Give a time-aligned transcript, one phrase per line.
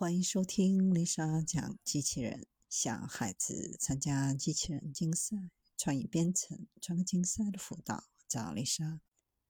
[0.00, 2.46] 欢迎收听丽莎讲机器人。
[2.70, 5.36] 想孩子参加机器人竞赛、
[5.76, 9.02] 创意编程、创客竞赛的辅导，找丽莎。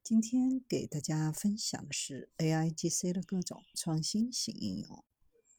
[0.03, 5.05] 今天给大家分享的是 AIGC 的各种创新型应用。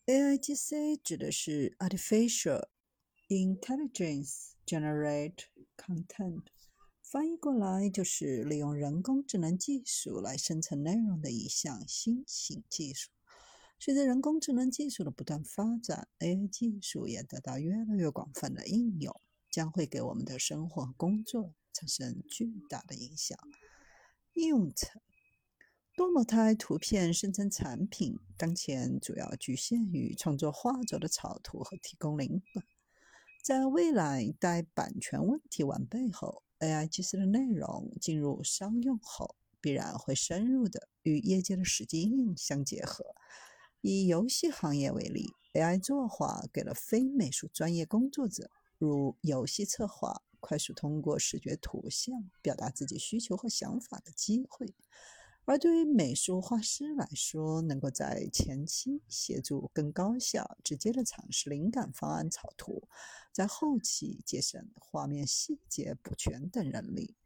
[0.04, 2.68] AIGC 指的是 Artificial
[3.28, 5.44] Intelligence Generate
[5.78, 6.42] Content，
[7.02, 13.08] 翻译过来就是利用人工智能技术来生成内容的一项新型技术。
[13.84, 23.36] 随着人工智能技术的不断发展，AI 技术也得到越来越广泛的应用，将会给我们的生活和工作产生巨大的影响。
[24.34, 25.02] 应用层
[25.96, 32.62] 多模态图片生成产品，当前主要局限于创作画作的草图和提供灵感。
[33.42, 43.16] 在未来，待版权问题完备后，AI 技术的内容进入商用后，必然会深入的与业界的实际应用相结合。
[43.84, 48.48] 以游戏行业为例，AI 作画给了非美术专业工作者，
[48.78, 54.68] 如游戏策划，快速通过视觉图像表达自己需求和想法的机会；
[55.44, 62.86] 而对于美术画师来说，能够在前期协助更高效、直接的尝试灵感方案草图，
[63.32, 67.16] 在后期节省画面细节补全等人力。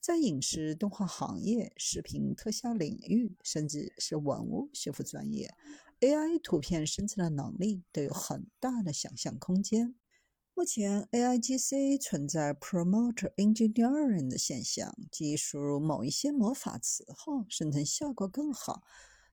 [0.00, 5.54] 在影视动画行业、视频特效领域，甚至是文物修复专业。
[6.02, 9.94] AI 图片生成的能力都有很大的想象空间。
[10.52, 18.82] 目前，AIGC 存在 promoter Engineering 的现象，即输入某一些魔法词后，生成效果更好。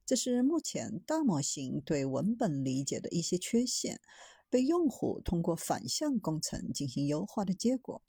[0.06, 4.00] 这是目前大模型对文本理解的一些缺陷，
[4.48, 8.04] 被用户通过反向工程进行优化的结果。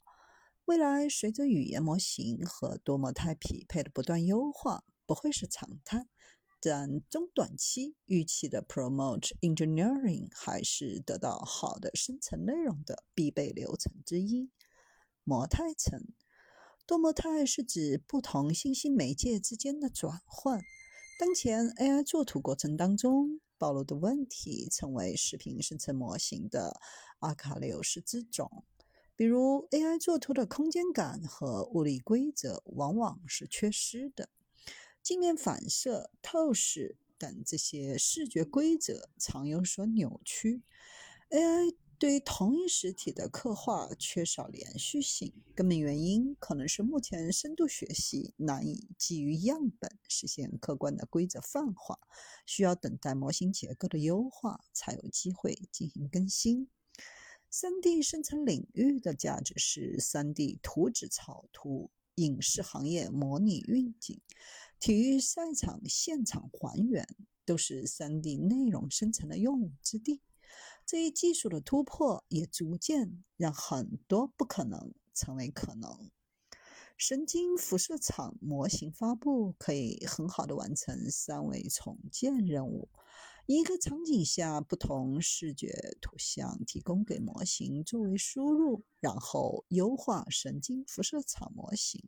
[0.65, 6.05] 未来，随着语言模型和多模态匹配的不断优化，不会是常态。
[6.61, 14.51] 但中短期预期的 Promote Engineering 还是得到好的生成内容的必备流程之一。
[15.23, 16.07] 模态层，
[16.85, 20.61] 多模态是指不同信息媒介之间的转换。
[21.19, 26.79] 当前 AI 作图过程当中暴露的问题，成为视频生成模型的
[27.19, 28.63] 阿卡流式之种。
[29.15, 34.29] 比如 AI 作图的空间感和物理规则往往是缺失的。
[35.03, 40.61] 镜面反射、透视等这些视觉规则常有所扭曲。
[41.29, 51.99] AI 对于同一实体的刻画缺少连续性，根本原因可能是目前深度学习难以基于样本实现客观的规则泛化，
[52.45, 56.69] 需要等待模型结构的优化才有机会进行更新。
[57.51, 61.89] 3D 生成领域的价值是 3D 图纸草图。
[62.15, 64.19] 影视行业模拟运景、
[64.81, 67.07] 体育赛场现场还原，
[67.45, 70.23] 都是 3D 内容生成的用武之地。
[70.87, 76.09] 这一技术的突破，也逐渐让很多不可能成为可能。
[76.97, 82.89] 神经辐射场模型发布，可以很好的完成三维重建任务。
[83.53, 92.01] 一个场景下不同视觉图像提供给模型作为输入，然后优化神经辐射场模型，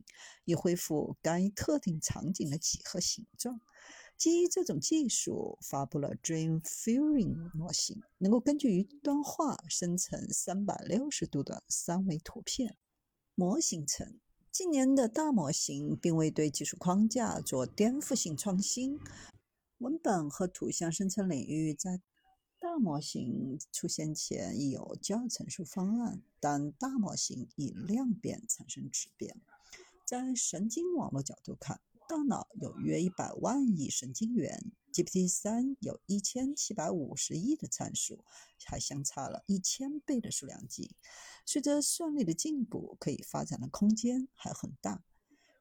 [0.46, 3.60] 以恢复该特定场景的几何形状。
[4.16, 12.78] 基于这种技术，发布了 Dream Fury 模型，能够根据一段话生成三百六十度的三维图片。
[13.34, 14.18] 模型层，
[14.50, 18.98] 近年的大模型并未对技术框架做颠覆性创新。
[19.78, 22.00] 文本和图像生成领域在
[22.60, 29.36] 大模型出现前已有较成熟方案，但大模型以量变产生质变。
[30.06, 38.24] 在神经网络角度看，大脑有约一百万亿神经元，GPT 三有一千七百五十亿的参数，
[38.64, 40.96] 还相差了一千倍的数量级。
[41.44, 45.02] 随着算力的进步，可以发展的空间还很大。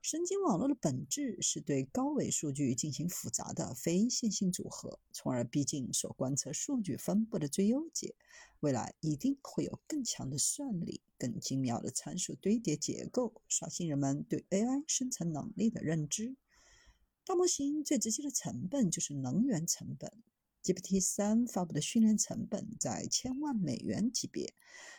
[0.03, 8.13] 神经网络的本质是对高维数据进行复杂的非线性组合，从而逼近所观测数据分布的最优解。
[8.59, 16.35] 未来一定会有更强的算力、更精妙的参数堆叠结构，刷新人们对 AI 生成能力的认知。
[17.23, 20.11] 大模型最直接的成本就是能源成本。
[20.63, 24.53] GPT 三发布的训练成本在千万美元级别，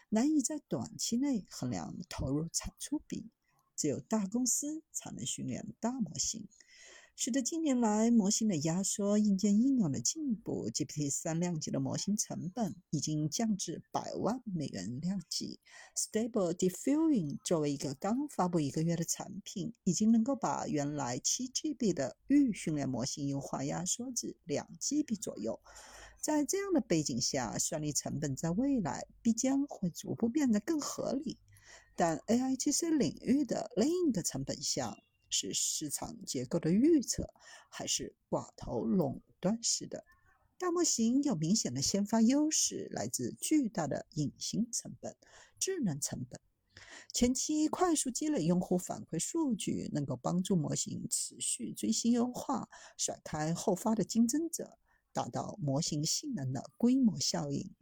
[0.09, 3.29] 难以在短期内衡量投入产出比。
[3.77, 6.49] 只有大公司才能训练大模型。
[7.17, 15.61] 使得近年来模型的压缩、硬件应用的进步，GPT 三量级的模型成本已经降至百万美元量级。
[15.97, 25.61] Stable Diffusion 作为一个刚发布一个月的产品，已经能够把原来七 GB 的预训练模型优化压缩至两 GB 左右。
[26.21, 31.39] 在这样的背景下，算力成本在未来必将会逐步变得更合理。
[31.97, 34.99] 但 AIGC 领域的另一个成本项
[35.29, 37.29] 是市场结构的预测，
[37.71, 40.05] 还是寡头垄断式的？
[40.59, 45.17] 大模型有明显的先发优势，来自巨大的隐形成本、
[45.59, 46.41] 智能成本。
[47.13, 54.79] 前期快速积累用户反馈数据，能够帮助模型持续追新优化，甩开后发的竞争者，
[55.13, 57.75] 达到模型性能的规模效应。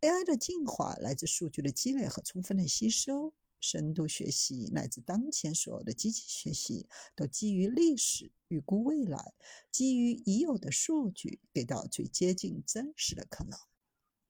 [0.00, 3.34] AI 的进化来自数据的积累和充分的吸收。
[3.60, 9.34] 深度学习乃至当前所有的机器学习，都基于历史预估未来，
[9.70, 13.58] 基于已有的数据，给到最接近真实的可能。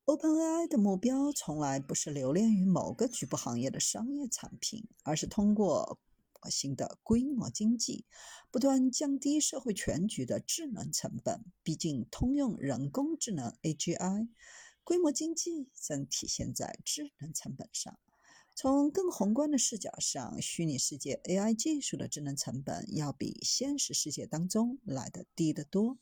[0.07, 6.01] OpenAI 的目标从来不是留恋于某个局部行业的商业产品，而是通过
[6.43, 8.07] 模型的规模经济，
[8.51, 11.45] 不断降低社会全局的智能成本。
[11.63, 14.29] 毕竟，通用人工智能 AGI
[14.83, 17.97] 规模经济正体现在智能成本上。
[18.63, 25.97] 从更宏观的视角上，虚拟世界 AI 技术的智能成本要比现实世界当中来得低得多。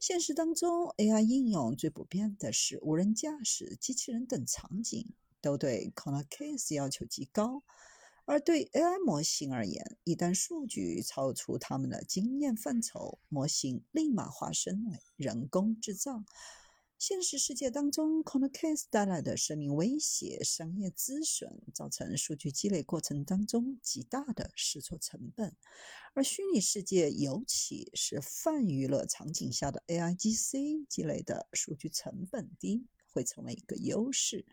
[0.00, 5.06] 现实当中，AI 应用最普遍的是无人驾驶、机器人等场景，
[5.42, 7.62] 都对 corner case 要求极高。
[8.24, 16.24] 而对 AI 模型而言，一旦数据超出他们的经验范畴，模型立马化身为人工智障。
[16.98, 25.52] 现实世界当中，corner case 带来的生命威胁、商业资损，造成数据积累过程当中极大的试错成本；
[26.12, 34.44] 而虚拟世界，尤其是泛娱乐场景下的 AIGC 积累的数据成本低，会成为一个优势。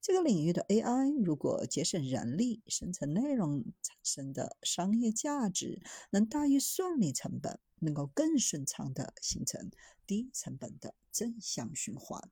[0.00, 7.60] 这个领域的 AI 如果节省人力、生成内容产生的商业价值能大于算力成本。
[7.82, 9.70] 能够更顺畅地形成
[10.06, 12.30] 低成本的正向循环。